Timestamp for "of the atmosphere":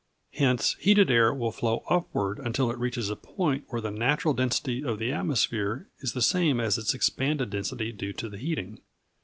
4.83-5.89